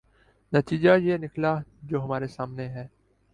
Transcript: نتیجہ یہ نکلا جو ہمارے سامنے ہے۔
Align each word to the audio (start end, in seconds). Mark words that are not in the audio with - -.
نتیجہ 0.53 0.89
یہ 0.97 1.17
نکلا 1.17 1.55
جو 1.83 2.03
ہمارے 2.03 2.27
سامنے 2.27 2.67
ہے۔ 2.69 2.87